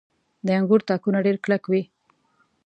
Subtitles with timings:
[0.45, 1.83] •د انګورو تاکونه ډېر کلک وي.